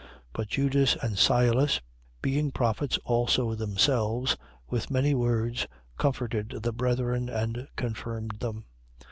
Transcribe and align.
15:32. 0.01 0.07
But 0.33 0.47
Judas 0.47 0.95
and 1.03 1.15
Silas, 1.15 1.81
being 2.23 2.51
prophets 2.51 2.97
also 3.05 3.53
themselves, 3.53 4.35
with 4.67 4.89
many 4.89 5.13
words 5.13 5.67
comforted 5.95 6.61
the 6.63 6.73
brethren 6.73 7.29
and 7.29 7.67
confirmed 7.75 8.37
them. 8.39 8.65